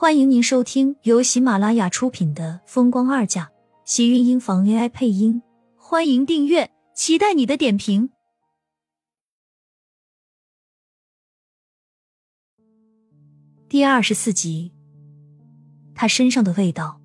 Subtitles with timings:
[0.00, 3.44] 欢迎您收听由喜马拉雅出品的《风光二嫁》，
[3.84, 5.42] 喜运音房 AI 配音。
[5.76, 8.08] 欢迎订阅，期待你的点评。
[13.68, 14.72] 第二十四集，
[15.94, 16.98] 他身上的味道。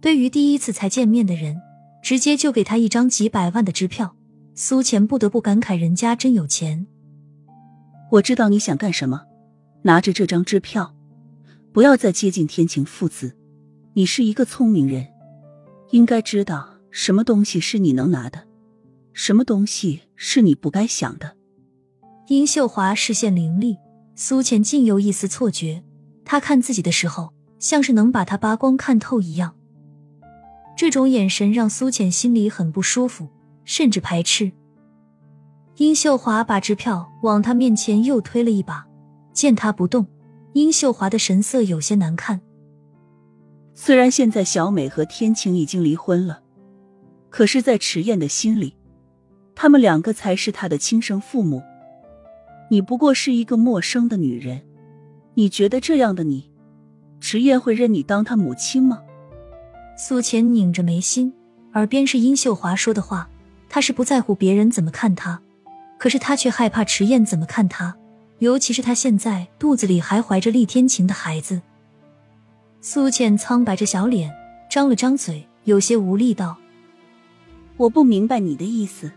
[0.00, 1.60] 对于第一次才见面的人，
[2.00, 4.14] 直接就给他一张几百万的支票，
[4.54, 6.86] 苏浅不得不感慨：人家真有钱。
[8.12, 9.26] 我知道你想干什么，
[9.82, 10.94] 拿着这张支票，
[11.72, 13.36] 不要再接近天晴父子。
[13.94, 15.08] 你是一个聪明人，
[15.90, 18.46] 应该知道什么东西是你能拿的，
[19.12, 21.36] 什么东西是你不该想的。
[22.28, 23.76] 殷秀华视线凌厉，
[24.14, 25.82] 苏浅竟有一丝错觉，
[26.24, 29.54] 他看自己的时候，像是能把他扒光看透一样。
[30.76, 33.28] 这种眼神让苏浅心里很不舒服，
[33.64, 34.52] 甚至排斥。
[35.76, 38.86] 殷秀华把支票往他面前又推了一把，
[39.32, 40.06] 见他不动，
[40.52, 42.40] 殷秀华的神色有些难看。
[43.74, 46.42] 虽然现在小美和天晴已经离婚了，
[47.30, 48.76] 可是，在迟燕的心里，
[49.54, 51.62] 他们两个才是他的亲生父母。
[52.70, 54.62] 你不过是一个陌生的女人，
[55.34, 56.50] 你觉得这样的你，
[57.20, 59.02] 迟燕会认你当她母亲吗？
[59.96, 61.32] 苏浅拧着眉心，
[61.74, 63.28] 耳边是殷秀华说的话。
[63.68, 65.40] 她是不在乎别人怎么看她，
[65.98, 67.96] 可是她却害怕迟燕怎么看他，
[68.42, 71.62] 尤其是他现在肚子里还怀着厉天晴的孩子。
[72.80, 74.34] 苏倩苍白着小脸，
[74.68, 76.56] 张了张嘴，有些无力道
[77.78, 79.12] ：“我不明白你的意思。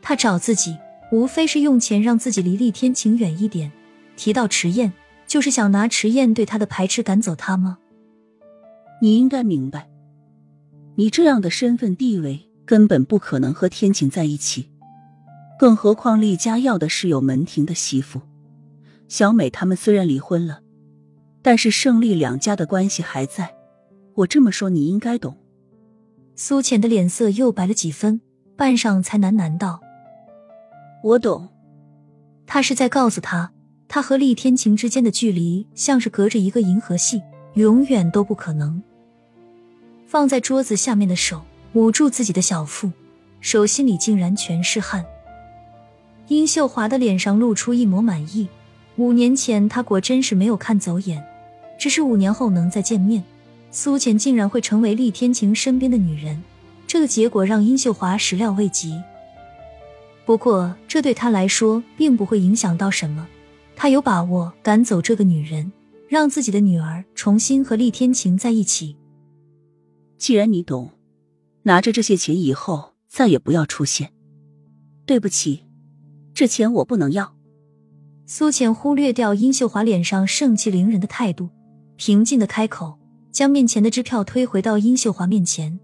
[0.00, 0.78] 他找自己，
[1.12, 3.70] 无非是用钱让自己离厉天晴远一点。
[4.16, 4.94] 提到迟燕，
[5.26, 7.76] 就是想拿迟燕对他的排斥赶走他吗？”
[9.02, 9.90] 你应该明白，
[10.94, 14.70] 你这样的身份地位根本不可能和天晴在一起。
[15.62, 18.20] 更何况厉家要的是有门庭的媳妇。
[19.06, 20.60] 小美他们虽然离婚了，
[21.40, 23.54] 但是胜利两家的关系还在。
[24.16, 25.38] 我这么说你应该懂。
[26.34, 28.20] 苏浅的脸色又白了几分，
[28.56, 29.80] 半晌才喃喃道
[31.04, 31.48] ：“我懂。”
[32.44, 33.52] 他是在告诉他，
[33.86, 37.22] 他和厉天晴之间的距离像是隔着一个银河系，
[37.54, 38.82] 永远都不可能。
[40.08, 41.40] 放在桌子下面的手
[41.74, 42.90] 捂住自己的小腹，
[43.38, 45.06] 手心里竟然全是汗。
[46.32, 48.48] 殷秀华的脸上露出一抹满意。
[48.96, 51.22] 五年前他果真是没有看走眼，
[51.78, 53.22] 只是五年后能再见面，
[53.70, 56.42] 苏浅竟然会成为厉天晴身边的女人，
[56.86, 59.00] 这个结果让殷秀华始料未及。
[60.24, 63.26] 不过这对他来说并不会影响到什么，
[63.76, 65.70] 他有把握赶走这个女人，
[66.08, 68.96] 让自己的女儿重新和厉天晴在一起。
[70.16, 70.90] 既然你懂，
[71.64, 74.12] 拿着这些钱以后再也不要出现。
[75.04, 75.64] 对不起，
[76.34, 77.34] 这钱我不能要。
[78.26, 81.50] 苏浅忽略掉殷秀华脸上盛气凌人的态度，
[81.96, 82.98] 平静的开口，
[83.30, 85.78] 将面前的支票推回到殷秀华面前。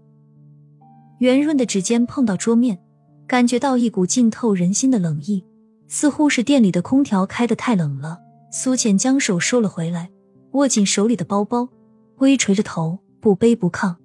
[1.19, 2.79] 圆润的指尖碰到桌面，
[3.27, 5.43] 感觉到一股浸透人心的冷意，
[5.87, 8.19] 似乎是店里的空调开得太冷了。
[8.51, 10.09] 苏浅将手收了回来，
[10.53, 11.69] 握紧手里的包包，
[12.17, 13.95] 微垂着头，不卑不亢。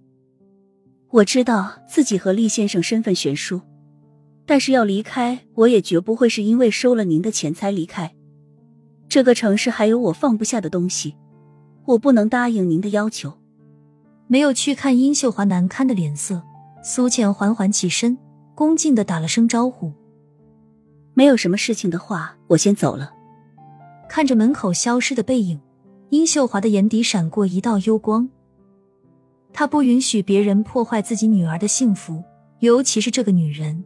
[1.11, 3.61] 我知道自己和厉先生身份悬殊，
[4.47, 8.15] 但是要离开，我也绝不会是因为收了您的钱才离开。
[9.09, 11.15] 这个城市还有我放不下的东西，
[11.87, 13.33] 我不能答应您的要求。
[14.27, 16.43] 没有去看殷秀华难堪的脸色，
[16.83, 18.19] 苏倩缓缓起身，
[18.55, 19.93] 恭敬的打了声招呼
[21.15, 23.13] ：“没有什么事情的话，我先走了。”
[24.09, 25.61] 看着门口消失的背影，
[26.11, 28.29] 殷秀华的眼底闪过一道幽光。
[29.53, 32.23] 他不允许别人破坏自己女儿的幸福，
[32.61, 33.85] 尤其是这个女人。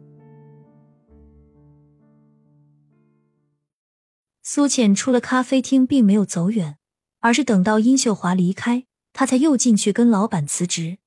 [4.51, 6.79] 苏浅出了咖啡厅，并没有走远，
[7.19, 10.97] 而是等到殷秀华离开，他才又进去跟老板辞职。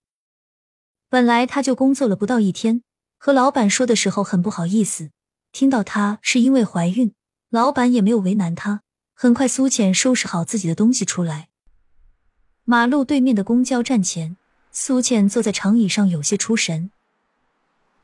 [1.08, 2.84] 本来他就工作了不到一天，
[3.18, 5.10] 和老板说的时候很不好意思，
[5.50, 7.14] 听到他是因为怀孕，
[7.50, 8.82] 老板也没有为难他。
[9.12, 11.48] 很快，苏浅收拾好自己的东西出来，
[12.62, 14.36] 马路对面的公交站前。
[14.70, 16.92] 苏浅坐在长椅上，有些出神。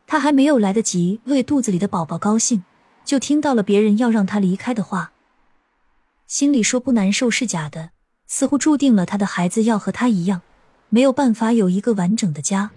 [0.04, 2.64] 她还没有来得及为肚子里的宝宝高兴，
[3.04, 5.12] 就听到了别人要让她离开的话。
[6.28, 7.92] 心里说不难受是假的，
[8.26, 10.42] 似乎注定了他的孩子要和他一样，
[10.90, 12.70] 没有办法有一个完整的家。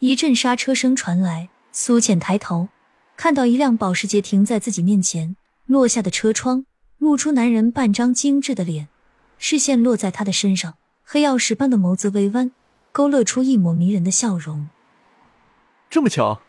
[0.00, 2.68] 一阵刹车声传来，苏浅抬头，
[3.16, 5.34] 看到一辆保时捷停在自己面前，
[5.64, 6.66] 落下的车窗
[6.98, 8.88] 露出男人半张精致的脸，
[9.38, 12.52] 视线落在他的身上，黑曜石般的眸子微弯。
[12.92, 14.68] 勾勒出一抹迷人的笑容。
[15.90, 16.40] 这么巧，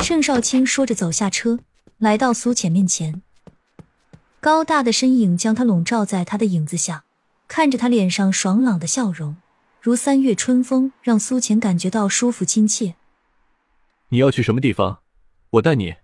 [0.00, 1.58] 盛少卿说着走下车，
[1.98, 3.22] 来到苏浅面前。
[4.40, 7.04] 高大的身影将他笼罩在他的影子下，
[7.48, 9.36] 看着他脸上爽朗的笑容，
[9.80, 12.94] 如三月春风，让苏浅感觉到舒服亲切。
[14.10, 15.00] 你要去什么地方？
[15.50, 15.96] 我带你。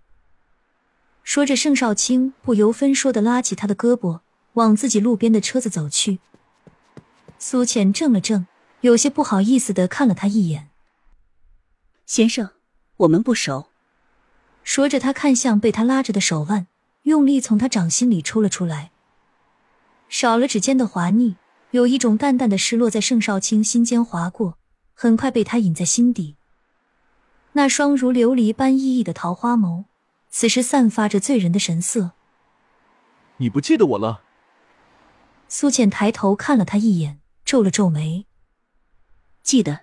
[1.23, 4.19] 说着，盛少卿不由分说的拉起他的胳膊，
[4.53, 6.19] 往自己路边的车子走去。
[7.39, 8.45] 苏浅怔了怔，
[8.81, 10.69] 有些不好意思的看了他一眼
[12.05, 12.49] ：“先生，
[12.97, 13.69] 我们不熟。”
[14.61, 16.67] 说着，他看向被他拉着的手腕，
[17.05, 18.91] 用力从他掌心里抽了出来。
[20.09, 21.35] 少了指尖的滑腻，
[21.71, 24.57] 有一种淡淡的失落在盛少卿心间划过，
[24.93, 26.35] 很快被他隐在心底。
[27.53, 29.85] 那双如琉璃般熠熠的桃花眸，
[30.29, 32.11] 此时散发着醉人的神色。
[33.37, 34.21] 你不记得我了？
[35.47, 38.25] 苏浅抬头看了他一眼，皱了皱眉。
[39.43, 39.81] 记得，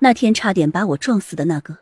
[0.00, 1.78] 那天差点把我撞死的那个。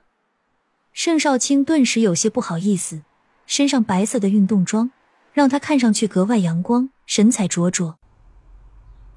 [0.93, 3.03] 盛少卿顿时有些不好意思，
[3.51, 4.93] 身上白色的运动装
[5.33, 7.99] 让他看上去格外阳光，神采灼灼。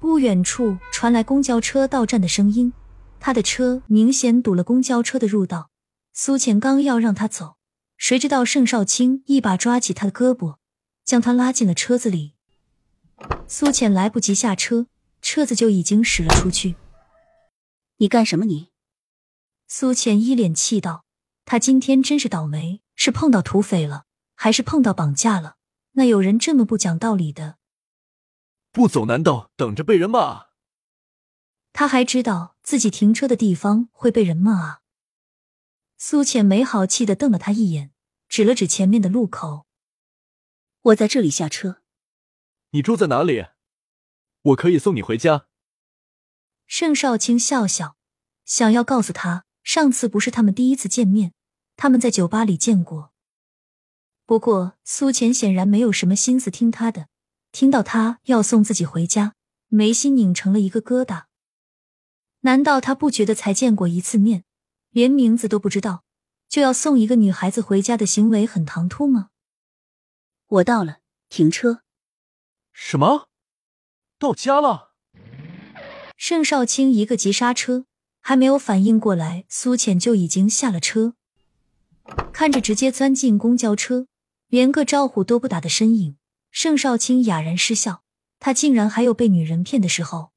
[0.00, 2.72] 不远处传来公交车到站的声音，
[3.20, 5.70] 他的车明显堵了公交车的入道。
[6.12, 7.54] 苏浅刚要让他走，
[7.96, 10.56] 谁知道盛少卿一把抓起他的胳膊，
[11.04, 12.34] 将他拉进了车子里。
[13.46, 14.88] 苏浅来不及下车，
[15.22, 16.74] 车子就已经驶了出去。
[17.98, 18.44] 你干什么？
[18.46, 18.70] 你！
[19.68, 21.04] 苏浅一脸气道。
[21.44, 24.06] 他今天真是倒霉，是碰到土匪了，
[24.44, 25.56] 还是碰到绑架了？
[25.92, 27.56] 那有人这么不讲道理的？
[28.72, 30.48] 不走难道等着被人骂？
[31.72, 34.80] 他还知道自己停车的地方会被人骂啊！
[35.96, 37.94] 苏浅没好气的瞪了他一眼，
[38.28, 39.64] 指了指前面的路口
[40.92, 41.80] ：“我在这里下车。
[42.72, 43.46] ”“你住在哪里？
[44.42, 45.46] 我可以送你回家。”
[46.68, 47.96] 盛少卿笑笑，
[48.44, 49.46] 想要告诉他。
[49.62, 51.32] 上次不是他们第一次见面，
[51.76, 53.13] 他们在酒吧里见过。
[54.26, 57.08] 不过苏浅显然没有什么心思听他的，
[57.52, 59.34] 听到他要送自己回家，
[59.68, 61.24] 眉心拧成了一个疙瘩。
[62.40, 64.44] 难道他不觉得才见过一次面，
[64.90, 66.04] 连名字都不知道，
[66.48, 69.30] 就要送一个女孩子回家的行为很唐突吗？
[70.46, 70.98] 我到了，
[71.28, 71.82] 停车。
[72.72, 73.28] 什么？
[74.18, 74.92] 到家了？
[76.16, 77.86] 盛少卿一个急刹车。
[78.26, 81.12] 还没有反应过来，苏浅就已经下了车。
[82.32, 84.06] 看着直接钻进公交车，
[84.48, 86.16] 连个招呼都不打的身影，
[86.50, 88.02] 盛少卿哑然失笑。
[88.38, 90.30] 他竟然还有被女人骗的时候。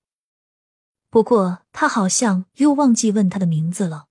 [1.09, 4.05] 不过他好像又忘记问他的名字了。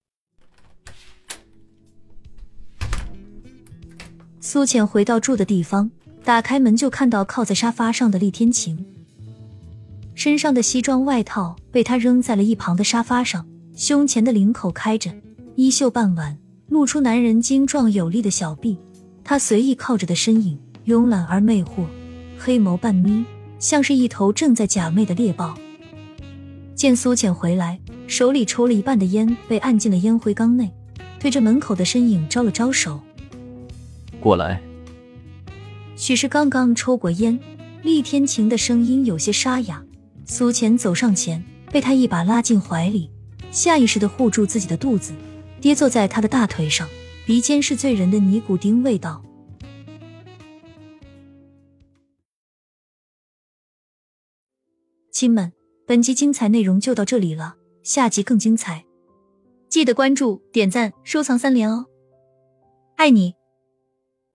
[4.41, 5.91] 苏浅回到住的地方，
[6.25, 8.87] 打开门就看到靠在沙发上的厉天晴，
[10.15, 13.47] 身上的西装外套被他扔在了一旁的沙发上。
[13.75, 15.15] 胸前的领口开着，
[15.55, 16.39] 衣袖半挽，
[16.69, 18.79] 露出男人精壮有力的小臂。
[19.29, 20.57] 他随意靠着的身影，
[20.87, 21.85] 慵懒而魅惑，
[22.39, 23.25] 黑眸半眯，
[23.59, 25.59] 像是一头正在假寐的猎豹。
[26.77, 30.73] 见苏浅回来，手里抽了一半的烟被按进了烟灰缸内，
[31.19, 33.01] 对着门口的身影招了招手
[34.23, 34.63] ：“过来。”
[35.97, 37.37] 许是刚刚抽过烟，
[37.83, 39.83] 厉天晴的声音有些沙哑。
[40.25, 41.43] 苏浅走上前，
[41.73, 43.11] 被他一把拉进怀里。
[43.51, 45.13] 下意识的护住自己的肚子，
[45.61, 46.87] 跌坐在他的大腿上，
[47.27, 49.21] 鼻尖是醉人的尼古丁味道。
[55.11, 55.53] 亲们，
[55.89, 58.87] 本集精彩内容就到这里了，下集更精彩，
[59.69, 61.87] 记得关注、点赞、收藏三连哦，
[62.95, 63.35] 爱你。